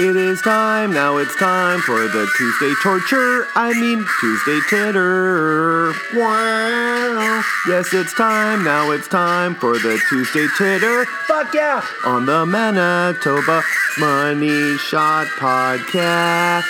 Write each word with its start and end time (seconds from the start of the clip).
It 0.00 0.16
is 0.16 0.42
time, 0.42 0.92
now 0.92 1.18
it's 1.18 1.36
time 1.36 1.78
for 1.78 2.08
the 2.08 2.28
Tuesday 2.36 2.74
torture. 2.82 3.46
I 3.54 3.72
mean, 3.80 4.04
Tuesday 4.18 4.58
titter. 4.68 5.94
Wow. 6.12 7.44
Yes, 7.68 7.94
it's 7.94 8.12
time, 8.12 8.64
now 8.64 8.90
it's 8.90 9.06
time 9.06 9.54
for 9.54 9.74
the 9.74 10.00
Tuesday 10.08 10.48
titter. 10.58 11.04
Fuck 11.28 11.54
yeah! 11.54 11.86
On 12.04 12.26
the 12.26 12.44
Manitoba 12.44 13.62
Money 14.00 14.76
Shot 14.78 15.28
Podcast. 15.28 16.64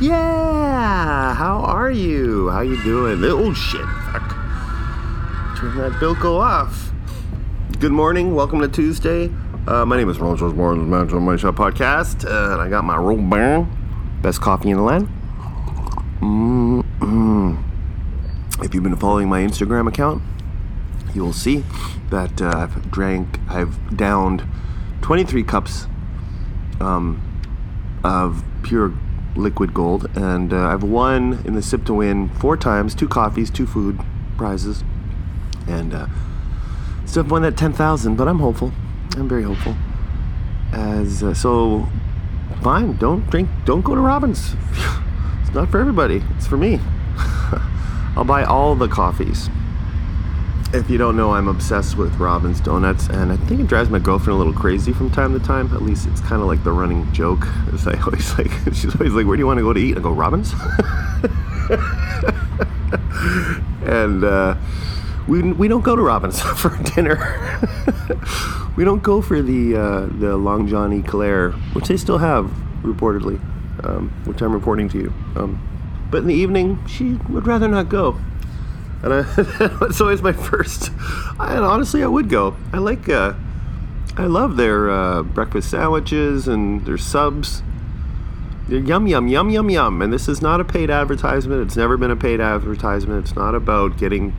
Yeah! 0.00 1.34
How 1.34 1.60
are 1.60 1.92
you? 1.92 2.50
How 2.50 2.62
you 2.62 2.82
doing? 2.82 3.22
Oh 3.22 3.54
shit, 3.54 3.86
fuck. 4.10 4.30
Turn 5.56 5.76
that 5.76 5.92
Bilko 6.00 6.40
off. 6.40 6.90
Good 7.78 7.92
morning, 7.92 8.34
welcome 8.34 8.58
to 8.58 8.66
Tuesday. 8.68 9.30
Uh, 9.68 9.84
my 9.84 9.94
name 9.94 10.08
is 10.08 10.18
Ron 10.18 10.42
Osborne, 10.42 10.78
the 10.78 10.84
Manitoba 10.84 11.20
Money 11.20 11.38
Shot 11.38 11.54
Podcast, 11.54 12.24
uh, 12.24 12.54
and 12.54 12.62
I 12.62 12.70
got 12.70 12.82
my 12.82 12.96
Robert, 12.96 13.68
best 14.22 14.40
coffee 14.40 14.70
in 14.70 14.78
the 14.78 14.82
land. 14.82 15.06
Mm-mm. 16.20 17.62
If 18.64 18.72
you've 18.72 18.82
been 18.82 18.96
following 18.96 19.28
my 19.28 19.42
Instagram 19.42 19.86
account, 19.86 20.22
you 21.14 21.22
will 21.22 21.34
see 21.34 21.62
that 22.08 22.40
uh, 22.40 22.48
I've 22.56 22.90
drank, 22.90 23.38
I've 23.50 23.98
downed 23.98 24.44
23 25.02 25.42
cups 25.42 25.86
um, 26.80 27.22
of 28.02 28.42
pure 28.62 28.94
liquid 29.36 29.74
gold, 29.74 30.10
and 30.16 30.54
uh, 30.54 30.68
I've 30.68 30.82
won 30.82 31.42
in 31.44 31.54
the 31.54 31.62
Sip 31.62 31.84
to 31.84 31.92
Win 31.92 32.30
four 32.30 32.56
times, 32.56 32.94
two 32.94 33.08
coffees, 33.08 33.50
two 33.50 33.66
food 33.66 34.00
prizes, 34.38 34.82
and 35.68 35.92
uh, 35.92 36.06
still 37.04 37.24
have 37.24 37.30
won 37.30 37.42
that 37.42 37.58
10,000, 37.58 38.16
but 38.16 38.26
I'm 38.26 38.38
hopeful. 38.38 38.72
I'm 39.16 39.28
very 39.28 39.42
hopeful. 39.42 39.76
As 40.72 41.22
uh, 41.22 41.34
so, 41.34 41.88
fine. 42.62 42.96
Don't 42.96 43.28
drink. 43.30 43.48
Don't 43.64 43.82
go 43.82 43.94
to 43.94 44.00
Robin's. 44.00 44.54
it's 45.42 45.52
not 45.54 45.68
for 45.70 45.80
everybody. 45.80 46.22
It's 46.36 46.46
for 46.46 46.56
me. 46.56 46.80
I'll 48.16 48.24
buy 48.24 48.44
all 48.44 48.74
the 48.74 48.88
coffees. 48.88 49.48
If 50.72 50.88
you 50.88 50.98
don't 50.98 51.16
know, 51.16 51.32
I'm 51.32 51.48
obsessed 51.48 51.96
with 51.96 52.14
Robin's 52.16 52.60
Donuts, 52.60 53.08
and 53.08 53.32
I 53.32 53.36
think 53.36 53.60
it 53.60 53.66
drives 53.66 53.90
my 53.90 53.98
girlfriend 53.98 54.34
a 54.34 54.38
little 54.38 54.52
crazy 54.52 54.92
from 54.92 55.10
time 55.10 55.36
to 55.36 55.44
time. 55.44 55.74
At 55.74 55.82
least 55.82 56.06
it's 56.06 56.20
kind 56.20 56.40
of 56.40 56.46
like 56.46 56.62
the 56.62 56.70
running 56.70 57.12
joke. 57.12 57.46
It's 57.72 57.86
I 57.86 58.00
always 58.00 58.38
like 58.38 58.52
she's 58.72 58.94
always 58.94 59.12
like, 59.12 59.26
"Where 59.26 59.36
do 59.36 59.40
you 59.40 59.46
want 59.46 59.58
to 59.58 59.62
go 59.62 59.72
to 59.72 59.80
eat?" 59.80 59.96
I 59.96 60.00
go, 60.00 60.12
"Robin's." 60.12 60.52
and 63.84 64.24
uh, 64.24 64.54
we 65.30 65.42
we 65.52 65.68
don't 65.68 65.82
go 65.82 65.94
to 65.94 66.02
Robin's 66.02 66.40
for 66.60 66.76
dinner. 66.94 67.16
we 68.76 68.84
don't 68.84 69.02
go 69.02 69.22
for 69.22 69.40
the 69.40 69.76
uh, 69.76 70.06
the 70.18 70.36
Long 70.36 70.66
John 70.66 70.92
Eclair, 70.92 71.52
which 71.72 71.86
they 71.86 71.96
still 71.96 72.18
have 72.18 72.46
reportedly, 72.82 73.40
um, 73.84 74.10
which 74.24 74.42
I'm 74.42 74.52
reporting 74.52 74.88
to 74.90 74.98
you. 74.98 75.14
Um, 75.36 76.08
but 76.10 76.18
in 76.18 76.26
the 76.26 76.34
evening, 76.34 76.84
she 76.86 77.12
would 77.28 77.46
rather 77.46 77.68
not 77.68 77.88
go, 77.88 78.18
and 79.04 79.14
I, 79.14 79.24
it's 79.86 80.00
always 80.00 80.20
my 80.20 80.32
first. 80.32 80.90
And 81.38 81.64
honestly, 81.64 82.02
I 82.02 82.08
would 82.08 82.28
go. 82.28 82.56
I 82.72 82.78
like. 82.78 83.08
Uh, 83.08 83.34
I 84.16 84.24
love 84.24 84.56
their 84.56 84.90
uh, 84.90 85.22
breakfast 85.22 85.70
sandwiches 85.70 86.48
and 86.48 86.84
their 86.84 86.98
subs. 86.98 87.62
They're 88.66 88.80
yum 88.80 89.06
yum 89.06 89.28
yum 89.28 89.50
yum 89.50 89.70
yum. 89.70 90.02
And 90.02 90.12
this 90.12 90.28
is 90.28 90.42
not 90.42 90.60
a 90.60 90.64
paid 90.64 90.90
advertisement. 90.90 91.62
It's 91.62 91.76
never 91.76 91.96
been 91.96 92.10
a 92.10 92.16
paid 92.16 92.40
advertisement. 92.40 93.24
It's 93.24 93.36
not 93.36 93.54
about 93.54 93.96
getting 93.96 94.34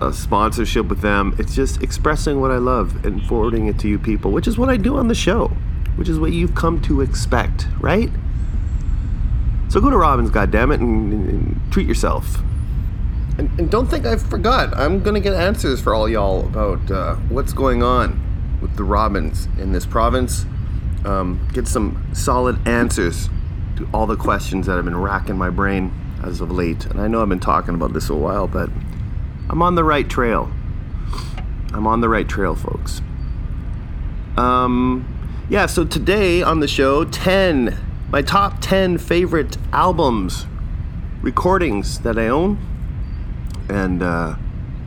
a 0.00 0.12
sponsorship 0.12 0.86
with 0.86 1.02
them. 1.02 1.36
It's 1.38 1.54
just 1.54 1.82
expressing 1.82 2.40
what 2.40 2.50
I 2.50 2.56
love 2.56 3.04
and 3.04 3.22
forwarding 3.26 3.66
it 3.66 3.78
to 3.80 3.88
you 3.88 3.98
people, 3.98 4.32
which 4.32 4.48
is 4.48 4.56
what 4.56 4.70
I 4.70 4.78
do 4.78 4.96
on 4.96 5.08
the 5.08 5.14
show, 5.14 5.48
which 5.96 6.08
is 6.08 6.18
what 6.18 6.32
you've 6.32 6.54
come 6.54 6.80
to 6.82 7.02
expect, 7.02 7.68
right? 7.78 8.10
So 9.68 9.80
go 9.80 9.90
to 9.90 9.96
Robin's, 9.96 10.30
goddammit, 10.30 10.80
and, 10.80 11.12
and, 11.12 11.28
and 11.28 11.72
treat 11.72 11.86
yourself. 11.86 12.38
And, 13.36 13.50
and, 13.58 13.70
don't 13.70 13.86
think 13.88 14.06
I 14.06 14.16
forgot. 14.16 14.76
I'm 14.76 15.02
gonna 15.02 15.20
get 15.20 15.34
answers 15.34 15.80
for 15.80 15.92
all 15.92 16.08
y'all 16.08 16.46
about 16.46 16.90
uh, 16.90 17.16
what's 17.28 17.52
going 17.52 17.82
on 17.82 18.20
with 18.62 18.76
the 18.76 18.84
Robin's 18.84 19.46
in 19.58 19.72
this 19.72 19.84
province. 19.84 20.46
Um, 21.04 21.46
get 21.52 21.66
some 21.66 22.06
solid 22.14 22.66
answers 22.66 23.28
to 23.76 23.88
all 23.92 24.06
the 24.06 24.16
questions 24.16 24.66
that 24.66 24.76
have 24.76 24.84
been 24.84 24.96
racking 24.96 25.36
my 25.36 25.50
brain 25.50 25.92
as 26.22 26.40
of 26.40 26.50
late. 26.50 26.86
And 26.86 27.00
I 27.00 27.08
know 27.08 27.20
I've 27.20 27.28
been 27.28 27.40
talking 27.40 27.74
about 27.74 27.92
this 27.92 28.08
a 28.08 28.14
while, 28.14 28.46
but 28.46 28.70
I'm 29.54 29.62
on 29.62 29.76
the 29.76 29.84
right 29.84 30.10
trail. 30.10 30.50
I'm 31.72 31.86
on 31.86 32.00
the 32.00 32.08
right 32.08 32.28
trail, 32.28 32.56
folks. 32.56 33.00
Um, 34.36 35.06
yeah, 35.48 35.66
so 35.66 35.84
today 35.84 36.42
on 36.42 36.58
the 36.58 36.66
show, 36.66 37.04
10, 37.04 37.78
my 38.10 38.20
top 38.20 38.60
10 38.60 38.98
favorite 38.98 39.56
albums, 39.72 40.46
recordings 41.22 42.00
that 42.00 42.18
I 42.18 42.26
own. 42.26 42.58
And 43.68 44.02
uh, 44.02 44.34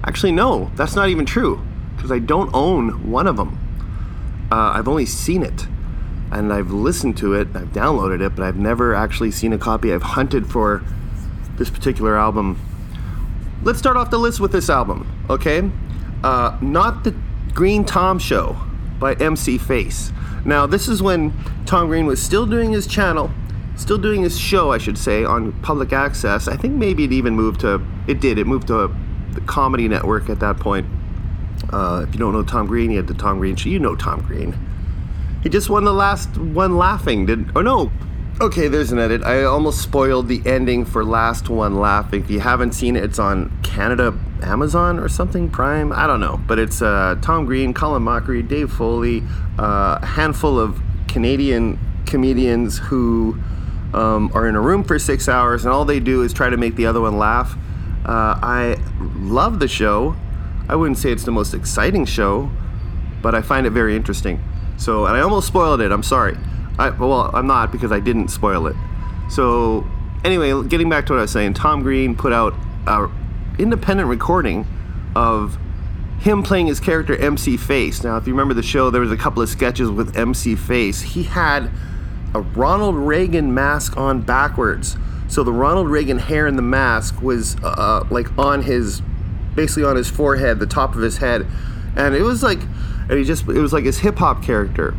actually, 0.04 0.34
no, 0.34 0.70
that's 0.76 0.98
not 0.98 1.08
even 1.08 1.26
true 1.26 1.66
because 1.96 2.12
I 2.12 2.20
don't 2.20 2.54
own 2.54 3.10
one 3.10 3.26
of 3.26 3.38
them. 3.38 3.58
Uh, 4.52 4.74
I've 4.76 4.90
only 4.90 5.06
seen 5.06 5.44
it 5.44 5.66
and 6.30 6.52
I've 6.52 6.72
listened 6.72 7.16
to 7.20 7.36
it, 7.36 7.48
I've 7.56 7.72
downloaded 7.72 8.20
it, 8.20 8.36
but 8.36 8.44
I've 8.44 8.58
never 8.58 8.94
actually 8.94 9.32
seen 9.32 9.54
a 9.54 9.58
copy. 9.58 9.94
I've 9.94 10.02
hunted 10.02 10.46
for 10.46 10.84
this 11.56 11.70
particular 11.70 12.18
album 12.18 12.60
let's 13.64 13.80
start 13.80 13.98
off 13.98 14.10
the 14.10 14.18
list 14.18 14.40
with 14.40 14.52
this 14.52 14.70
album, 14.70 15.08
okay? 15.30 15.70
Uh, 16.24 16.58
not 16.62 17.04
the 17.04 17.16
Green 17.54 17.84
Tom 17.86 18.20
Show 18.20 18.58
by 19.00 19.14
MC 19.16 19.58
Face. 19.58 20.12
Now, 20.46 20.66
this 20.66 20.88
is 20.88 21.02
when 21.02 21.34
Tom 21.66 21.88
Green 21.88 22.06
was 22.06 22.22
still 22.22 22.46
doing 22.46 22.72
his 22.72 22.88
channel, 22.88 23.32
still 23.76 23.98
doing 23.98 24.22
his 24.22 24.40
show, 24.40 24.72
I 24.72 24.78
should 24.78 24.98
say, 24.98 25.24
on 25.24 25.52
public 25.62 25.92
access. 25.94 26.48
I 26.48 26.56
think 26.56 26.76
maybe 26.76 27.04
it 27.04 27.12
even 27.12 27.36
moved 27.36 27.62
to, 27.62 27.82
it 28.08 28.20
did, 28.20 28.38
it 28.38 28.48
moved 28.48 28.68
to 28.68 28.94
the 29.32 29.42
Comedy 29.42 29.88
Network 29.88 30.30
at 30.30 30.40
that 30.40 30.58
point. 30.60 30.88
Uh, 31.72 32.06
if 32.08 32.14
you 32.14 32.20
don't 32.20 32.34
know 32.34 32.44
Tom 32.44 32.68
Green, 32.68 32.90
he 32.90 32.96
had 32.96 33.08
the 33.08 33.14
Tom 33.14 33.40
Green 33.40 33.56
show. 33.56 33.70
You 33.70 33.80
know 33.80 33.96
Tom 33.96 34.22
Green. 34.22 34.58
He 35.44 35.50
just 35.50 35.70
won 35.70 35.84
the 35.84 35.94
last 35.94 36.38
one 36.38 36.78
laughing, 36.78 37.26
did, 37.26 37.52
oh 37.56 37.62
no, 37.62 37.92
Okay, 38.40 38.68
there's 38.68 38.92
an 38.92 39.00
edit. 39.00 39.24
I 39.24 39.46
almost 39.46 39.82
spoiled 39.82 40.28
the 40.28 40.44
ending 40.46 40.86
for 40.86 41.04
Last 41.04 41.50
One 41.50 41.80
Laughing. 41.80 42.22
If 42.22 42.30
you 42.30 42.40
haven't 42.40 42.74
seen 42.74 42.96
it, 42.96 43.04
it's 43.04 43.18
on 43.18 43.52
Canada 43.64 44.16
Amazon 44.44 45.00
or 45.00 45.10
something, 45.10 45.50
Prime. 45.50 45.92
I 45.92 46.06
don't 46.06 46.20
know. 46.20 46.40
But 46.46 46.60
it's 46.60 46.80
uh, 46.80 47.18
Tom 47.20 47.48
Green, 47.48 47.74
Colin 47.74 48.04
Mochrie, 48.04 48.48
Dave 48.48 48.72
Foley, 48.72 49.24
uh, 49.58 49.98
a 50.00 50.06
handful 50.06 50.60
of 50.60 50.80
Canadian 51.08 51.80
comedians 52.06 52.78
who 52.78 53.40
um, 53.96 54.30
are 54.36 54.48
in 54.48 54.54
a 54.54 54.62
room 54.62 54.84
for 54.84 55.00
six 55.00 55.28
hours 55.28 55.66
and 55.66 55.74
all 55.74 55.84
they 55.84 56.00
do 56.00 56.22
is 56.22 56.32
try 56.32 56.48
to 56.48 56.58
make 56.58 56.76
the 56.76 56.86
other 56.86 57.02
one 57.02 57.18
laugh. 57.18 57.56
Uh, 58.06 58.38
I 58.40 58.78
love 59.16 59.60
the 59.60 59.68
show. 59.68 60.16
I 60.70 60.76
wouldn't 60.76 61.00
say 61.00 61.12
it's 61.12 61.24
the 61.24 61.32
most 61.32 61.56
exciting 61.56 62.06
show, 62.06 62.52
but 63.24 63.34
I 63.34 63.42
find 63.42 63.66
it 63.66 63.72
very 63.72 63.96
interesting. 63.96 64.44
So, 64.78 65.08
and 65.08 65.18
I 65.18 65.22
almost 65.22 65.48
spoiled 65.48 65.82
it. 65.82 65.92
I'm 65.92 66.04
sorry. 66.04 66.38
I, 66.80 66.90
well, 66.90 67.32
I'm 67.34 67.48
not 67.48 67.72
because 67.72 67.92
I 67.92 68.00
didn't 68.00 68.30
spoil 68.30 68.68
it. 68.68 68.76
So, 69.30 69.86
anyway, 70.24 70.68
getting 70.68 70.90
back 70.90 71.06
to 71.08 71.14
what 71.14 71.20
I 71.20 71.24
was 71.24 71.32
saying, 71.32 71.56
Tom 71.56 71.84
Green 71.84 72.16
put 72.16 72.34
out 72.34 72.54
an 72.86 73.12
independent 73.58 74.10
recording 74.10 74.66
of 75.16 75.58
him 76.20 76.44
playing 76.44 76.68
his 76.68 76.80
character 76.80 77.16
MC 77.16 77.58
Face. 77.58 78.04
Now, 78.04 78.18
if 78.18 78.28
you 78.28 78.34
remember 78.34 78.54
the 78.54 78.64
show, 78.64 78.90
there 78.90 79.02
was 79.02 79.12
a 79.12 79.18
couple 79.18 79.42
of 79.42 79.50
sketches 79.50 79.90
with 79.90 80.16
MC 80.16 80.56
Face. 80.56 81.02
He 81.02 81.24
had 81.24 81.70
a 82.34 82.42
Ronald 82.42 82.96
Reagan 82.96 83.54
mask 83.54 83.98
on 83.98 84.22
backwards. 84.22 84.98
So 85.28 85.44
the 85.44 85.52
Ronald 85.52 85.90
Reagan 85.90 86.20
hair 86.20 86.48
in 86.48 86.56
the 86.56 86.62
mask 86.62 87.22
was 87.22 87.56
uh, 87.64 87.68
uh 87.68 88.08
like 88.10 88.36
on 88.38 88.62
his, 88.62 89.02
basically 89.56 89.84
on 89.84 89.96
his 89.96 90.10
forehead, 90.10 90.60
the 90.60 90.66
top 90.66 90.96
of 90.96 91.02
his 91.02 91.18
head, 91.18 91.46
and 91.96 92.16
it 92.16 92.22
was 92.22 92.44
like, 92.44 92.60
and 93.10 93.18
he 93.18 93.24
just, 93.24 93.48
it 93.48 93.60
was 93.60 93.74
like 93.74 93.84
his 93.84 94.00
hip 94.00 94.18
hop 94.18 94.44
character 94.44 94.96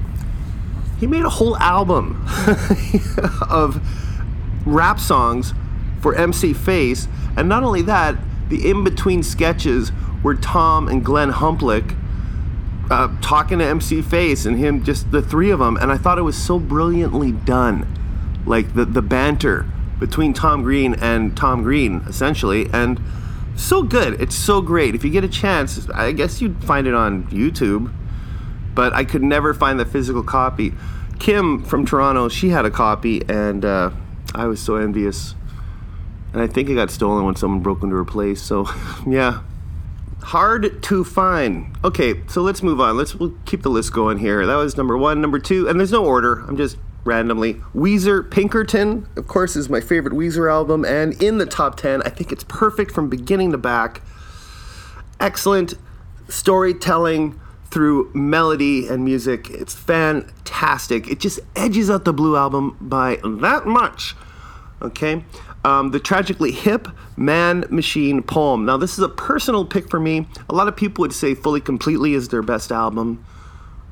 he 0.98 1.06
made 1.06 1.24
a 1.24 1.30
whole 1.30 1.56
album 1.58 2.24
of 3.48 3.80
rap 4.66 4.98
songs 5.00 5.54
for 6.00 6.14
MC 6.14 6.52
Face. 6.52 7.08
And 7.36 7.48
not 7.48 7.62
only 7.62 7.82
that, 7.82 8.16
the 8.48 8.68
in 8.68 8.84
between 8.84 9.22
sketches 9.22 9.92
were 10.22 10.34
Tom 10.34 10.88
and 10.88 11.04
Glenn 11.04 11.30
Humplik 11.30 11.94
uh, 12.90 13.14
talking 13.20 13.58
to 13.58 13.64
MC 13.64 14.02
Face 14.02 14.46
and 14.46 14.58
him, 14.58 14.82
just 14.82 15.10
the 15.10 15.22
three 15.22 15.50
of 15.50 15.58
them. 15.58 15.76
And 15.76 15.92
I 15.92 15.96
thought 15.96 16.18
it 16.18 16.22
was 16.22 16.36
so 16.36 16.58
brilliantly 16.58 17.32
done. 17.32 17.86
Like 18.46 18.74
the, 18.74 18.84
the 18.84 19.02
banter 19.02 19.66
between 20.00 20.32
Tom 20.32 20.62
Green 20.62 20.94
and 20.94 21.36
Tom 21.36 21.62
Green, 21.62 22.02
essentially. 22.06 22.68
And 22.72 23.00
so 23.56 23.82
good. 23.82 24.20
It's 24.20 24.34
so 24.34 24.62
great. 24.62 24.94
If 24.94 25.04
you 25.04 25.10
get 25.10 25.24
a 25.24 25.28
chance, 25.28 25.88
I 25.90 26.12
guess 26.12 26.40
you'd 26.40 26.64
find 26.64 26.86
it 26.86 26.94
on 26.94 27.24
YouTube 27.24 27.92
but 28.78 28.92
I 28.92 29.02
could 29.02 29.24
never 29.24 29.52
find 29.54 29.80
the 29.80 29.84
physical 29.84 30.22
copy. 30.22 30.72
Kim 31.18 31.64
from 31.64 31.84
Toronto, 31.84 32.28
she 32.28 32.50
had 32.50 32.64
a 32.64 32.70
copy, 32.70 33.28
and 33.28 33.64
uh, 33.64 33.90
I 34.36 34.46
was 34.46 34.60
so 34.60 34.76
envious. 34.76 35.34
And 36.32 36.40
I 36.40 36.46
think 36.46 36.68
it 36.68 36.76
got 36.76 36.92
stolen 36.92 37.24
when 37.24 37.34
someone 37.34 37.58
broke 37.58 37.82
into 37.82 37.96
her 37.96 38.04
place. 38.04 38.40
So, 38.40 38.68
yeah, 39.06 39.40
Hard 40.20 40.80
to 40.84 41.02
find. 41.02 41.76
Okay, 41.82 42.22
so 42.28 42.42
let's 42.42 42.62
move 42.62 42.80
on. 42.80 42.96
Let's 42.96 43.16
we'll 43.16 43.34
keep 43.46 43.62
the 43.62 43.68
list 43.68 43.92
going 43.92 44.18
here. 44.18 44.46
That 44.46 44.54
was 44.54 44.76
number 44.76 44.96
one. 44.96 45.20
Number 45.20 45.40
two, 45.40 45.68
and 45.68 45.80
there's 45.80 45.90
no 45.90 46.04
order. 46.04 46.44
I'm 46.46 46.56
just 46.56 46.76
randomly. 47.02 47.54
Weezer 47.74 48.30
Pinkerton, 48.30 49.08
of 49.16 49.26
course, 49.26 49.56
is 49.56 49.68
my 49.68 49.80
favorite 49.80 50.14
Weezer 50.14 50.48
album, 50.48 50.84
and 50.84 51.20
in 51.20 51.38
the 51.38 51.46
top 51.46 51.76
10, 51.76 52.02
I 52.02 52.10
think 52.10 52.30
it's 52.30 52.44
perfect 52.44 52.92
from 52.92 53.08
beginning 53.08 53.50
to 53.50 53.58
back. 53.58 54.02
Excellent 55.18 55.74
storytelling 56.28 57.40
through 57.70 58.10
melody 58.14 58.88
and 58.88 59.04
music. 59.04 59.50
It's 59.50 59.74
fantastic. 59.74 61.08
It 61.08 61.20
just 61.20 61.40
edges 61.54 61.90
out 61.90 62.04
the 62.04 62.12
Blue 62.12 62.36
album 62.36 62.76
by 62.80 63.20
that 63.22 63.66
much. 63.66 64.14
Okay? 64.80 65.24
Um, 65.64 65.90
the 65.90 66.00
Tragically 66.00 66.52
Hip 66.52 66.88
Man 67.16 67.64
Machine 67.68 68.22
Poem. 68.22 68.64
Now, 68.64 68.76
this 68.76 68.92
is 68.92 69.00
a 69.00 69.08
personal 69.08 69.64
pick 69.64 69.90
for 69.90 70.00
me. 70.00 70.26
A 70.48 70.54
lot 70.54 70.68
of 70.68 70.76
people 70.76 71.02
would 71.02 71.12
say 71.12 71.34
Fully 71.34 71.60
Completely 71.60 72.14
is 72.14 72.28
their 72.28 72.42
best 72.42 72.72
album, 72.72 73.24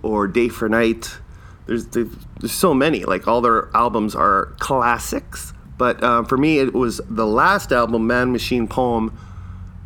or 0.03 0.27
Day 0.29 0.49
for 0.49 0.69
Night. 0.69 1.19
There's, 1.67 1.87
there's 1.87 2.09
so 2.47 2.73
many. 2.73 3.05
Like, 3.05 3.27
all 3.27 3.41
their 3.41 3.69
albums 3.77 4.15
are 4.15 4.55
classics. 4.61 5.53
But 5.77 6.03
uh, 6.03 6.23
for 6.25 6.39
me, 6.39 6.59
it 6.61 6.73
was 6.73 7.01
the 7.11 7.27
last 7.27 7.73
album, 7.73 8.07
Man 8.07 8.33
Machine 8.33 8.69
Poem, 8.69 9.19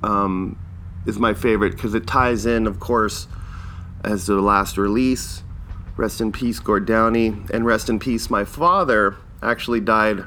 um, 0.02 0.58
is 1.06 1.18
my 1.18 1.34
favorite 1.34 1.72
because 1.72 1.94
it 1.94 2.06
ties 2.06 2.46
in, 2.46 2.66
of 2.66 2.78
course, 2.78 3.26
as 4.04 4.26
the 4.26 4.40
last 4.40 4.76
release. 4.76 5.42
Rest 5.96 6.20
in 6.20 6.32
peace, 6.32 6.58
Gord 6.60 6.86
Downie, 6.86 7.36
and 7.52 7.66
rest 7.66 7.88
in 7.90 7.98
peace, 7.98 8.30
my 8.30 8.44
father 8.44 9.16
actually 9.42 9.80
died 9.80 10.24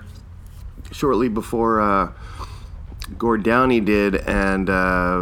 shortly 0.92 1.30
before 1.30 1.82
uh, 1.82 2.12
Gord 3.18 3.44
Downie 3.44 3.80
did, 3.80 4.16
and 4.16 4.70
uh, 4.70 5.18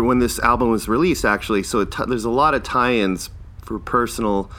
when 0.00 0.18
this 0.18 0.38
album 0.38 0.70
was 0.70 0.88
released, 0.88 1.24
actually. 1.24 1.62
So 1.62 1.84
t- 1.84 2.04
there's 2.06 2.24
a 2.24 2.30
lot 2.30 2.54
of 2.54 2.62
tie-ins 2.62 3.30
for 3.62 3.78
personal, 3.78 4.50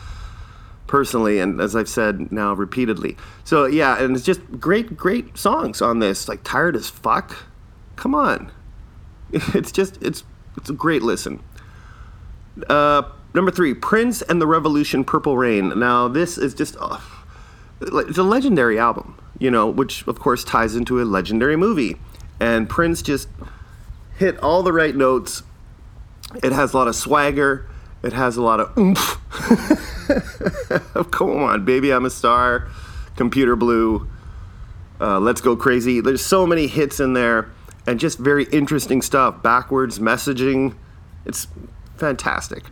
personally, 0.88 1.40
and 1.40 1.62
as 1.62 1.76
I've 1.76 1.90
said 1.90 2.32
now 2.32 2.54
repeatedly. 2.54 3.18
So 3.44 3.66
yeah, 3.66 4.02
and 4.04 4.16
it's 4.16 4.26
just 4.26 4.60
great, 4.60 4.98
great 4.98 5.38
songs 5.38 5.82
on 5.82 6.00
this. 6.00 6.28
Like 6.28 6.44
tired 6.44 6.76
as 6.76 6.90
fuck. 6.90 7.46
Come 7.96 8.14
on, 8.14 8.52
it's 9.32 9.72
just 9.72 10.02
it's 10.02 10.24
it's 10.58 10.70
a 10.70 10.74
great 10.74 11.02
listen. 11.02 11.42
Uh, 12.70 13.04
number 13.36 13.52
three, 13.52 13.74
Prince 13.74 14.22
and 14.24 14.42
the 14.42 14.48
Revolution, 14.48 15.04
Purple 15.04 15.38
Rain. 15.38 15.78
Now 15.78 16.08
this 16.08 16.38
is 16.38 16.54
just. 16.54 16.76
Uh, 16.80 17.00
it's 17.82 18.18
a 18.18 18.24
legendary 18.24 18.80
album, 18.80 19.20
you 19.38 19.52
know, 19.52 19.68
which 19.68 20.08
of 20.08 20.20
course 20.20 20.44
ties 20.44 20.76
into 20.76 21.02
a 21.02 21.04
legendary 21.04 21.58
movie. 21.58 21.98
And 22.40 22.70
Prince 22.70 23.02
just 23.02 23.28
hit 24.18 24.38
all 24.40 24.64
the 24.64 24.74
right 24.74 24.96
notes. 24.96 25.44
It 26.42 26.52
has 26.52 26.74
a 26.74 26.78
lot 26.78 26.88
of 26.88 26.96
swagger. 26.96 27.68
It 28.02 28.14
has 28.14 28.38
a 28.38 28.42
lot 28.42 28.60
of 28.60 28.78
oomph. 28.78 29.20
Come 31.12 31.32
on, 31.32 31.66
baby, 31.66 31.92
I'm 31.92 32.06
a 32.06 32.10
star. 32.10 32.68
Computer 33.16 33.56
Blue. 33.56 34.10
Uh, 35.00 35.20
Let's 35.20 35.42
Go 35.42 35.56
Crazy. 35.56 36.02
There's 36.02 36.24
so 36.24 36.46
many 36.46 36.68
hits 36.68 37.00
in 37.00 37.14
there 37.14 37.50
and 37.88 38.00
just 38.00 38.18
very 38.18 38.46
interesting 38.46 39.02
stuff. 39.02 39.42
Backwards 39.42 40.00
messaging. 40.00 40.76
It's 41.26 41.48
fantastic. 41.98 42.64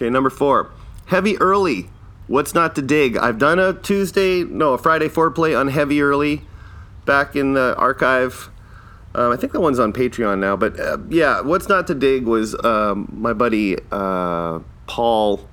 Okay, 0.00 0.08
number 0.08 0.30
four. 0.30 0.70
Heavy 1.06 1.36
Early 1.38 1.90
What's 2.30 2.54
not 2.54 2.76
to 2.76 2.82
dig? 2.82 3.16
I've 3.16 3.38
done 3.38 3.58
a 3.58 3.72
Tuesday, 3.72 4.44
no, 4.44 4.74
a 4.74 4.78
Friday 4.78 5.08
foreplay 5.08 5.58
on 5.58 5.66
Heavy 5.66 6.00
Early 6.00 6.42
back 7.04 7.34
in 7.34 7.54
the 7.54 7.74
archive. 7.76 8.50
Um, 9.16 9.32
I 9.32 9.36
think 9.36 9.52
that 9.52 9.60
one's 9.60 9.80
on 9.80 9.92
Patreon 9.92 10.38
now, 10.38 10.54
but 10.54 10.78
uh, 10.78 10.98
yeah, 11.08 11.40
what's 11.40 11.68
not 11.68 11.88
to 11.88 11.94
dig 11.96 12.26
was 12.26 12.54
um, 12.64 13.12
my 13.12 13.32
buddy 13.32 13.78
uh, 13.90 14.60
Paul 14.86 15.48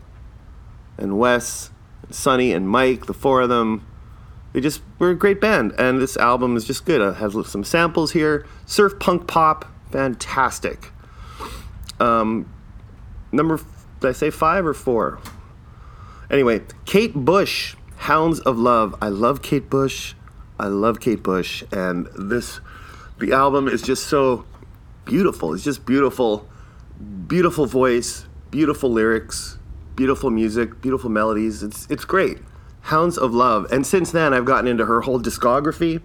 and 1.00 1.18
Wes, 1.18 1.72
and 2.04 2.14
Sonny 2.14 2.54
and 2.54 2.70
Mike, 2.70 3.08
the 3.08 3.14
four 3.16 3.42
of 3.42 3.50
them. 3.50 3.84
They 4.54 4.62
just 4.62 4.82
were 5.00 5.10
a 5.10 5.16
great 5.16 5.42
band, 5.42 5.74
and 5.80 6.00
this 6.00 6.16
album 6.16 6.56
is 6.56 6.64
just 6.64 6.86
good. 6.86 7.02
It 7.02 7.16
has 7.16 7.36
some 7.50 7.64
samples 7.64 8.12
here, 8.12 8.46
surf 8.68 9.00
punk 9.00 9.26
pop, 9.26 9.66
fantastic. 9.90 10.92
Um, 12.00 12.54
number, 13.32 13.60
did 14.00 14.10
I 14.10 14.12
say 14.12 14.30
five 14.30 14.66
or 14.66 14.74
four? 14.74 15.20
Anyway, 16.30 16.62
Kate 16.86 17.14
Bush, 17.14 17.76
Hounds 17.98 18.40
of 18.42 18.58
Love. 18.58 18.96
I 19.02 19.10
love 19.10 19.42
Kate 19.42 19.70
Bush. 19.70 20.14
I 20.60 20.68
love 20.68 21.00
Kate 21.00 21.22
Bush, 21.22 21.64
and 21.72 22.08
this 22.18 22.60
the 23.20 23.32
album 23.32 23.68
is 23.68 23.82
just 23.82 24.08
so 24.08 24.46
beautiful. 25.06 25.54
It's 25.54 25.64
just 25.64 25.86
beautiful, 25.86 26.48
beautiful 27.28 27.66
voice, 27.66 28.26
beautiful 28.52 28.92
lyrics, 28.92 29.58
beautiful 29.96 30.30
music, 30.30 30.82
beautiful 30.82 31.10
melodies. 31.10 31.64
It's 31.64 31.88
it's 31.90 32.06
great. 32.06 32.40
Hounds 32.82 33.18
of 33.18 33.34
Love, 33.34 33.72
and 33.72 33.86
since 33.86 34.12
then 34.12 34.34
I've 34.34 34.46
gotten 34.46 34.68
into 34.68 34.86
her 34.86 35.02
whole 35.02 35.20
discography. 35.20 36.02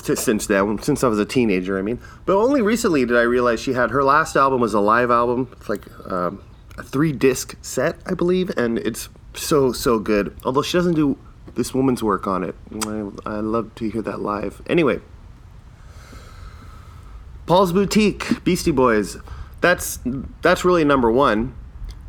Since 0.00 0.46
then, 0.46 0.80
since 0.80 1.02
I 1.02 1.08
was 1.08 1.18
a 1.18 1.24
teenager, 1.24 1.78
I 1.78 1.82
mean, 1.82 1.98
but 2.24 2.36
only 2.36 2.62
recently 2.62 3.04
did 3.04 3.16
I 3.16 3.22
realize 3.22 3.58
she 3.58 3.72
had 3.72 3.90
her 3.90 4.04
last 4.04 4.36
album 4.36 4.60
was 4.60 4.74
a 4.74 4.80
live 4.80 5.10
album. 5.10 5.48
It's 5.52 5.68
like 5.68 5.82
um, 6.10 6.42
a 6.78 6.82
three 6.82 7.12
disc 7.12 7.56
set, 7.60 7.98
I 8.06 8.14
believe, 8.14 8.50
and 8.56 8.78
it's 8.78 9.08
so 9.34 9.72
so 9.72 9.98
good. 9.98 10.36
Although 10.44 10.62
she 10.62 10.78
doesn't 10.78 10.94
do 10.94 11.18
this 11.54 11.74
woman's 11.74 12.02
work 12.02 12.26
on 12.26 12.44
it. 12.44 12.54
I, 12.86 13.10
I 13.26 13.40
love 13.40 13.74
to 13.76 13.90
hear 13.90 14.02
that 14.02 14.20
live. 14.20 14.62
Anyway, 14.66 15.00
Paul's 17.46 17.72
Boutique, 17.72 18.44
Beastie 18.44 18.70
Boys. 18.70 19.16
That's 19.60 19.98
that's 20.42 20.64
really 20.64 20.84
number 20.84 21.10
one. 21.10 21.54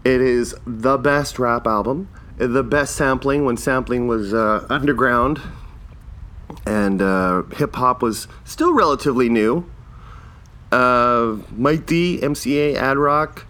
It 0.05 0.21
is 0.21 0.55
the 0.65 0.97
best 0.97 1.39
rap 1.39 1.67
album, 1.67 2.09
the 2.37 2.63
best 2.63 2.95
sampling 2.95 3.43
when 3.43 3.57
sampling 3.57 4.07
was 4.07 4.33
uh, 4.33 4.65
underground, 4.69 5.41
and 6.65 7.01
uh, 7.01 7.43
hip 7.55 7.75
hop 7.75 8.01
was 8.01 8.27
still 8.45 8.73
relatively 8.73 9.29
new. 9.29 9.69
Uh, 10.71 11.37
Mike 11.51 11.87
D, 11.87 12.19
MCA, 12.21 12.75
Ad 12.75 12.97
Rock, 12.97 13.45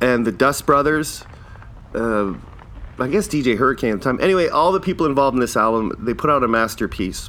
and 0.00 0.26
the 0.26 0.32
Dust 0.32 0.66
Brothers 0.66 1.24
uh, 1.94 2.34
I 2.98 3.08
guess 3.08 3.26
DJ 3.26 3.56
Hurricane 3.56 3.92
at 3.92 3.98
the 3.98 4.04
time. 4.04 4.20
Anyway, 4.20 4.48
all 4.48 4.70
the 4.72 4.80
people 4.80 5.06
involved 5.06 5.34
in 5.34 5.40
this 5.40 5.56
album, 5.56 5.92
they 5.98 6.14
put 6.14 6.30
out 6.30 6.44
a 6.44 6.48
masterpiece. 6.48 7.28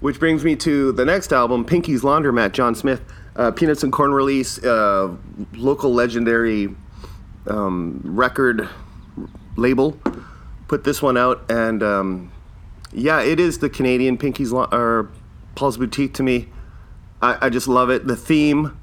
Which 0.00 0.20
brings 0.20 0.44
me 0.44 0.56
to 0.56 0.92
the 0.92 1.06
next 1.06 1.32
album, 1.32 1.64
Pinky's 1.64 2.02
Laundromat, 2.02 2.52
John 2.52 2.74
Smith. 2.74 3.02
Uh, 3.34 3.50
Peanuts 3.50 3.82
and 3.82 3.92
Corn 3.92 4.12
release, 4.12 4.62
uh, 4.64 5.14
local 5.54 5.92
legendary 5.92 6.74
um, 7.46 8.00
record 8.02 8.68
label, 9.56 9.98
put 10.68 10.84
this 10.84 11.02
one 11.02 11.18
out, 11.18 11.44
and 11.50 11.82
um, 11.82 12.32
yeah, 12.92 13.20
it 13.20 13.38
is 13.38 13.58
the 13.58 13.68
Canadian 13.68 14.16
Pinky's 14.16 14.52
La- 14.52 14.68
or 14.72 15.10
Paul's 15.54 15.76
Boutique 15.76 16.14
to 16.14 16.22
me. 16.22 16.48
I, 17.20 17.46
I 17.46 17.50
just 17.50 17.68
love 17.68 17.90
it. 17.90 18.06
The 18.06 18.16
theme 18.16 18.78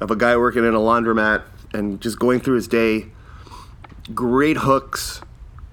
of 0.00 0.12
a 0.12 0.16
guy 0.16 0.36
working 0.36 0.64
in 0.64 0.74
a 0.74 0.78
laundromat 0.78 1.42
and 1.72 2.00
just 2.00 2.18
going 2.18 2.40
through 2.40 2.56
his 2.56 2.68
day 2.68 3.06
great 4.14 4.58
hooks, 4.58 5.20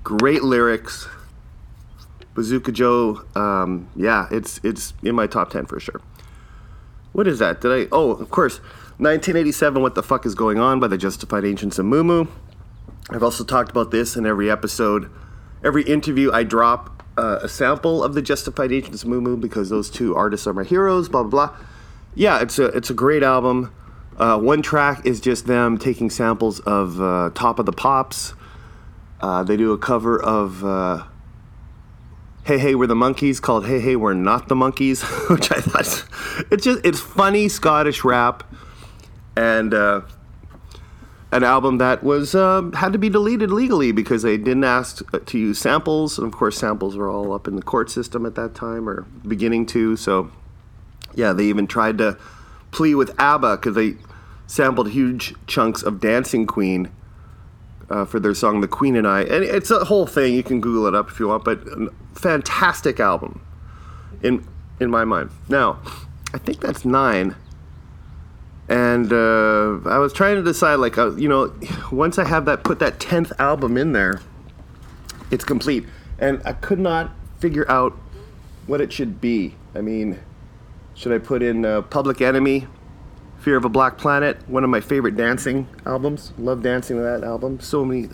great 0.04 0.44
lyrics. 0.44 1.08
Bazooka 2.34 2.74
Joe, 2.74 3.24
um, 3.36 3.90
yeah, 3.96 4.28
it's 4.30 4.60
it's 4.64 4.94
in 5.02 5.16
my 5.16 5.26
top 5.26 5.52
ten 5.52 5.66
for 5.66 5.80
sure. 5.80 6.02
What 7.14 7.28
is 7.28 7.40
that? 7.40 7.62
Did 7.62 7.72
I? 7.72 7.88
Oh, 7.94 8.12
of 8.12 8.30
course, 8.30 8.58
1987. 8.98 9.82
What 9.82 9.96
the 9.96 10.04
fuck 10.04 10.26
is 10.26 10.36
going 10.36 10.60
on 10.60 10.82
by 10.82 10.88
the 10.88 10.98
Justified 10.98 11.46
Ancients 11.46 11.80
of 11.80 11.86
Mu 11.86 12.26
I've 13.10 13.24
also 13.24 13.44
talked 13.44 13.72
about 13.72 13.92
this 13.92 14.16
in 14.16 14.26
every 14.26 14.50
episode, 14.50 15.10
every 15.64 15.84
interview. 15.84 16.32
I 16.32 16.44
drop 16.44 17.04
uh, 17.18 17.40
a 17.42 17.48
sample 17.48 18.04
of 18.04 18.16
the 18.16 18.22
Justified 18.22 18.72
Ancients 18.72 19.04
of 19.04 19.10
Mu 19.10 19.38
because 19.38 19.70
those 19.70 19.90
two 19.90 20.16
artists 20.16 20.46
are 20.46 20.54
my 20.54 20.64
heroes. 20.64 21.08
Blah 21.08 21.24
blah 21.24 21.48
blah. 21.48 21.58
Yeah, 22.16 22.42
it's 22.42 22.60
a 22.60 22.66
it's 22.66 22.90
a 22.90 22.94
great 22.94 23.24
album. 23.24 23.74
Uh, 24.18 24.40
one 24.40 24.62
track 24.62 25.06
is 25.06 25.20
just 25.20 25.46
them 25.46 25.78
taking 25.78 26.10
samples 26.10 26.60
of 26.62 27.02
uh, 27.02 27.32
Top 27.34 27.60
of 27.60 27.66
the 27.66 27.74
Pops. 27.74 28.34
Uh, 29.20 29.44
they 29.44 29.58
do 29.58 29.74
a 29.74 29.78
cover 29.78 30.22
of 30.22 30.64
uh, 30.64 31.04
"Hey 32.46 32.58
Hey 32.58 32.76
We're 32.76 32.88
the 32.88 32.96
Monkees 32.96 33.42
called 33.42 33.66
"Hey 33.66 33.80
Hey 33.80 33.96
We're 33.96 34.14
Not 34.14 34.48
the 34.48 34.56
Monkees, 34.56 35.04
which 35.30 35.52
I 35.52 35.60
thought 35.60 36.06
it's 36.52 36.64
just 36.64 36.86
it's 36.86 37.00
funny 37.00 37.50
Scottish 37.50 38.06
rap, 38.06 38.44
and 39.36 39.74
uh, 39.74 40.02
an 41.32 41.44
album 41.44 41.80
that 41.80 42.02
was 42.02 42.36
uh, 42.36 42.70
had 42.74 42.94
to 42.94 43.00
be 43.00 43.10
deleted 43.10 43.52
legally 43.52 43.92
because 43.92 44.22
they 44.22 44.38
didn't 44.38 44.64
ask 44.64 45.04
to 45.26 45.38
use 45.38 45.60
samples, 45.60 46.18
and 46.18 46.28
of 46.28 46.34
course 46.34 46.58
samples 46.58 46.96
were 46.96 47.10
all 47.10 47.34
up 47.34 47.50
in 47.50 47.58
the 47.58 47.62
court 47.62 47.90
system 47.90 48.26
at 48.26 48.36
that 48.36 48.56
time 48.56 48.88
or 48.88 49.02
beginning 49.28 49.66
to. 49.68 49.98
So 49.98 50.32
yeah, 51.16 51.34
they 51.34 51.46
even 51.46 51.68
tried 51.68 51.98
to 51.98 52.18
plea 52.76 52.94
with 52.96 53.12
ABBA 53.18 53.58
because 53.58 53.76
they 53.76 53.96
sampled 54.48 54.90
huge 54.90 55.34
chunks 55.48 55.82
of 55.82 56.00
Dancing 56.00 56.46
Queen 56.46 56.90
uh, 57.90 58.06
for 58.06 58.20
their 58.20 58.36
song 58.36 58.62
"The 58.62 58.68
Queen 58.68 58.96
and 58.96 59.08
I," 59.08 59.22
and 59.22 59.44
it's 59.44 59.72
a 59.72 59.86
whole 59.86 60.06
thing. 60.06 60.34
You 60.34 60.44
can 60.44 60.60
Google 60.60 60.86
it 60.88 60.94
up 60.96 61.08
if 61.10 61.20
you 61.20 61.28
want, 61.30 61.44
but 61.46 61.60
fantastic 62.14 63.00
album 63.00 63.40
in 64.22 64.46
in 64.80 64.90
my 64.90 65.06
mind. 65.06 65.30
Now, 65.48 65.80
I 66.34 66.38
think 66.38 66.60
that's 66.60 66.84
nine. 66.84 67.36
and 68.68 69.14
uh, 69.14 69.78
I 69.86 70.00
was 70.00 70.12
trying 70.12 70.36
to 70.38 70.44
decide, 70.44 70.76
like, 70.76 70.98
uh, 70.98 71.16
you 71.16 71.30
know, 71.30 71.54
once 71.92 72.18
I 72.18 72.26
have 72.26 72.46
that, 72.46 72.64
put 72.64 72.80
that 72.80 73.00
tenth 73.00 73.32
album 73.40 73.78
in 73.78 73.94
there, 73.94 74.22
it's 75.32 75.46
complete, 75.46 75.86
and 76.18 76.42
I 76.46 76.54
could 76.54 76.80
not 76.80 77.12
figure 77.40 77.70
out 77.70 77.94
what 78.66 78.82
it 78.82 78.92
should 78.92 79.22
be. 79.22 79.54
I 79.76 79.82
mean, 79.82 80.20
should 80.96 81.12
I 81.12 81.20
put 81.20 81.44
in 81.44 81.66
uh, 81.66 81.82
Public 81.84 82.22
Enemy, 82.22 82.68
Fear 83.40 83.58
of 83.58 83.66
a 83.66 83.70
Black 83.70 83.98
Planet, 83.98 84.38
one 84.50 84.64
of 84.64 84.70
my 84.70 84.80
favorite 84.80 85.16
dancing 85.16 85.68
albums. 85.86 86.34
Love 86.38 86.64
dancing 86.64 86.98
to 86.98 87.04
that 87.04 87.24
album. 87.24 87.60
So 87.60 87.86
many, 87.86 88.10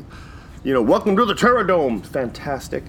you 0.63 0.73
know, 0.73 0.81
Welcome 0.81 1.15
to 1.15 1.23
the 1.23 1.35
Terrordome, 1.35 2.05
fantastic. 2.05 2.83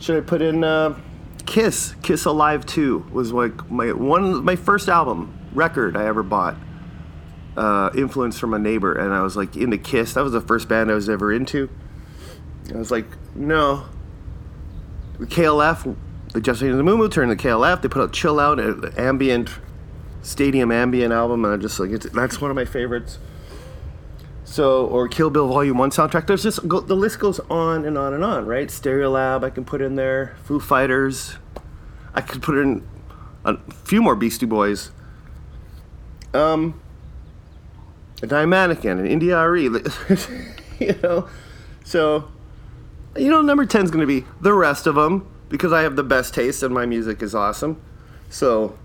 Should 0.00 0.16
I 0.16 0.26
put 0.26 0.40
in 0.42 0.64
uh, 0.64 0.98
Kiss? 1.44 1.94
Kiss 2.02 2.24
Alive 2.24 2.64
2 2.64 3.10
was 3.12 3.32
like 3.32 3.70
my 3.70 3.92
one 3.92 4.42
my 4.42 4.56
first 4.56 4.88
album 4.88 5.38
record 5.52 5.96
I 5.96 6.06
ever 6.06 6.22
bought. 6.22 6.56
Uh, 7.56 7.90
influence 7.94 8.38
from 8.38 8.54
a 8.54 8.58
neighbor, 8.58 8.94
and 8.94 9.12
I 9.12 9.22
was 9.22 9.36
like 9.36 9.54
into 9.56 9.76
Kiss. 9.76 10.14
That 10.14 10.22
was 10.22 10.32
the 10.32 10.40
first 10.40 10.68
band 10.68 10.90
I 10.90 10.94
was 10.94 11.10
ever 11.10 11.32
into. 11.32 11.68
I 12.72 12.78
was 12.78 12.90
like, 12.90 13.06
no. 13.34 13.86
KLF, 15.18 15.94
the 16.32 16.40
Just 16.40 16.60
the 16.60 16.82
Mu 16.82 16.96
Mu 16.96 17.08
turned 17.08 17.30
the 17.30 17.36
KLF. 17.36 17.82
They 17.82 17.88
put 17.88 18.02
out 18.02 18.12
Chill 18.12 18.38
Out, 18.38 18.60
an 18.60 18.92
ambient, 18.96 19.50
stadium 20.22 20.70
ambient 20.70 21.12
album, 21.12 21.44
and 21.44 21.54
I 21.54 21.56
just 21.56 21.78
like 21.80 21.90
that's 21.90 22.40
one 22.40 22.50
of 22.50 22.54
my 22.54 22.64
favorites. 22.64 23.18
So, 24.44 24.86
or 24.86 25.08
Kill 25.08 25.30
Bill 25.30 25.48
Volume 25.48 25.78
One 25.78 25.90
soundtrack. 25.90 26.26
There's 26.26 26.42
just 26.42 26.66
go, 26.66 26.80
the 26.80 26.96
list 26.96 27.18
goes 27.20 27.40
on 27.50 27.84
and 27.84 27.96
on 27.96 28.14
and 28.14 28.24
on, 28.24 28.46
right? 28.46 28.68
Stereolab, 28.68 29.44
I 29.44 29.50
can 29.50 29.64
put 29.64 29.80
in 29.80 29.94
there. 29.96 30.36
Foo 30.44 30.60
Fighters, 30.60 31.36
I 32.14 32.20
could 32.20 32.42
put 32.42 32.56
in 32.56 32.86
a 33.44 33.56
few 33.84 34.02
more 34.02 34.14
Beastie 34.14 34.46
Boys. 34.46 34.90
Um, 36.32 36.80
a 38.22 38.46
Mannequin, 38.46 38.98
an 38.98 39.06
India 39.06 39.40
RE, 39.48 39.62
you 40.78 40.98
know. 41.02 41.28
So, 41.84 42.28
you 43.16 43.30
know, 43.30 43.42
number 43.42 43.66
10 43.66 43.84
is 43.84 43.90
going 43.90 44.00
to 44.00 44.06
be 44.06 44.26
the 44.40 44.52
rest 44.52 44.86
of 44.86 44.94
them 44.94 45.26
because 45.50 45.72
I 45.72 45.82
have 45.82 45.96
the 45.96 46.02
best 46.02 46.32
taste 46.32 46.62
and 46.62 46.72
my 46.72 46.86
music 46.86 47.20
is 47.20 47.34
awesome. 47.34 47.78
So, 48.30 48.78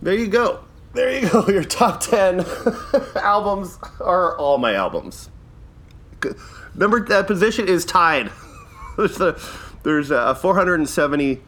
there 0.00 0.14
you 0.14 0.28
go. 0.28 0.60
There 0.92 1.18
you 1.18 1.28
go. 1.28 1.46
Your 1.48 1.64
top 1.64 2.00
10 2.00 2.44
albums 3.16 3.78
are 3.98 4.38
all 4.38 4.58
my 4.58 4.74
albums. 4.74 5.30
Number 6.76 7.04
that 7.06 7.26
position 7.26 7.66
is 7.66 7.84
tied. 7.84 8.30
there's 8.96 9.20
a, 9.20 9.40
there's 9.82 10.10
a 10.12 10.34
470 10.36 11.40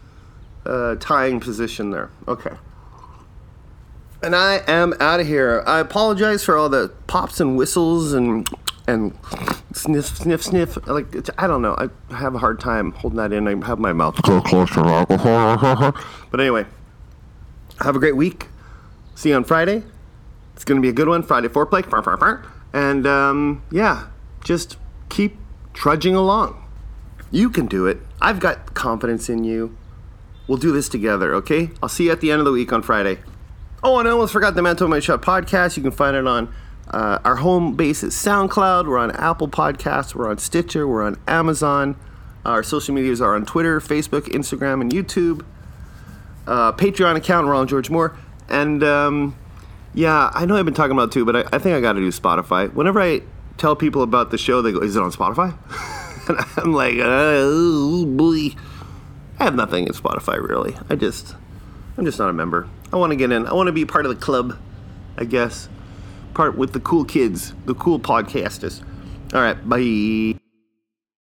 uh, 0.65 0.97
tying 0.97 1.39
position 1.39 1.91
there. 1.91 2.11
Okay. 2.27 2.53
And 4.23 4.35
I 4.35 4.63
am 4.69 4.95
out 5.01 5.21
of 5.21 5.27
here. 5.27 5.63
I 5.67 5.81
apologize 5.81 6.45
for 6.45 6.57
all 6.57 6.69
the 6.69 6.93
pops 7.07 7.41
and 7.41 7.57
whistles 7.57 8.13
and 8.13 8.49
and 8.87 9.17
sniff, 9.73 10.07
sniff, 10.07 10.43
sniff. 10.43 10.87
Like 10.87 11.15
I 11.39 11.47
don't 11.47 11.63
know. 11.63 11.75
I 11.77 12.15
have 12.15 12.35
a 12.35 12.39
hard 12.39 12.61
time 12.61 12.93
holding 12.93 13.17
that 13.19 13.33
in. 13.33 13.47
I 13.47 13.67
have 13.67 13.79
my 13.79 13.93
mouth 13.93 14.17
close 14.23 14.71
to 14.71 14.81
alcohol. 14.81 15.93
but 16.31 16.41
anyway, 16.41 16.67
have 17.81 17.97
a 17.97 17.99
great 17.99 18.17
week. 18.17 18.49
See 19.15 19.31
you 19.31 19.37
on 19.37 19.45
Friday. 19.45 19.83
It's 20.55 20.65
gonna 20.65 20.81
be 20.81 20.89
a 20.89 20.93
good 20.93 21.09
one. 21.09 21.23
Friday 21.23 21.49
foreplay. 21.49 22.47
And 22.73 23.07
um, 23.07 23.63
yeah, 23.71 24.09
just 24.43 24.77
keep 25.09 25.37
trudging 25.75 26.15
along. 26.15 26.59
You 27.31 27.51
can 27.51 27.67
do 27.67 27.87
it. 27.87 27.99
I've 28.21 28.41
got 28.41 28.75
confidence 28.75 29.29
in 29.29 29.45
you. 29.45 29.77
We'll 30.47 30.59
do 30.59 30.73
this 30.73 30.89
together, 30.89 31.35
okay? 31.37 31.71
I'll 31.83 31.89
see 31.89 32.05
you 32.05 32.13
at 32.13 32.21
the 32.21 32.31
end 32.31 32.41
of 32.41 32.45
the 32.45 32.53
week 32.53 32.73
on 32.73 32.83
Friday. 32.83 33.19
Oh, 33.83 33.99
and 33.99 34.07
I 34.07 34.11
almost 34.11 34.33
forgot 34.33 34.55
the 34.55 34.63
Manitoba 34.63 34.91
Money 34.91 35.01
Shot 35.01 35.23
podcast. 35.23 35.77
You 35.77 35.83
can 35.83 35.93
find 35.93 36.17
it 36.17 36.27
on 36.27 36.53
uh, 36.93 37.19
our 37.25 37.37
home 37.37 37.75
base 37.75 38.03
is 38.03 38.15
SoundCloud. 38.15 38.87
We're 38.87 38.99
on 38.99 39.13
Apple 39.13 39.49
Podcasts. 39.49 40.15
We're 40.15 40.29
on 40.29 40.39
Stitcher. 40.39 40.87
We're 40.87 41.03
on 41.03 41.19
Amazon. 41.27 41.97
Our 42.45 42.63
social 42.63 42.95
medias 42.95 43.21
are 43.21 43.35
on 43.35 43.47
Twitter, 43.47 43.81
Facebook, 43.81 44.23
Instagram, 44.23 44.83
and 44.83 44.93
YouTube. 44.93 45.45
Uh, 46.47 46.73
Patreon 46.73 47.17
account, 47.17 47.47
Ronald 47.47 47.69
George 47.69 47.89
Moore. 47.89 48.17
And 48.49 48.85
um, 48.85 49.37
yeah, 49.95 50.31
I 50.35 50.45
know 50.45 50.57
I've 50.57 50.67
been 50.67 50.75
talking 50.75 50.93
about 50.93 51.13
too, 51.13 51.25
but 51.25 51.37
I, 51.37 51.41
I 51.53 51.59
think 51.59 51.75
I 51.77 51.81
got 51.81 51.95
to 51.95 52.01
do 52.01 52.09
Spotify. 52.09 52.73
Whenever 52.73 53.01
I 53.01 53.23
tell 53.57 53.75
people 53.75 54.03
about 54.03 54.31
the 54.31 54.39
show, 54.39 54.61
they 54.61 54.73
go, 54.73 54.81
"Is 54.81 54.97
it 54.97 55.03
on 55.03 55.13
Spotify?" 55.13 55.57
and 56.29 56.39
I'm 56.59 56.75
like, 56.75 56.97
"Oh 56.99 58.05
boy." 58.05 58.55
I 59.39 59.45
have 59.45 59.55
nothing 59.55 59.87
in 59.87 59.93
Spotify 59.93 60.47
really. 60.47 60.77
I 60.91 60.95
just, 60.95 61.35
I'm 61.97 62.05
just 62.05 62.19
not 62.19 62.29
a 62.29 62.33
member. 62.33 62.69
I 62.93 62.97
want 62.97 63.13
to 63.13 63.17
get 63.17 63.33
in. 63.33 63.47
I 63.47 63.55
want 63.55 63.69
to 63.69 63.73
be 63.73 63.85
part 63.85 64.05
of 64.05 64.15
the 64.15 64.21
club, 64.21 64.59
I 65.17 65.25
guess 65.25 65.69
part 66.35 66.57
with 66.57 66.73
the 66.73 66.81
cool 66.81 67.05
kids, 67.05 67.55
the 67.67 67.75
cool 67.75 67.99
podcasters. 67.99 68.83
All 69.35 69.41
right, 69.41 69.57
bye. 69.69 70.42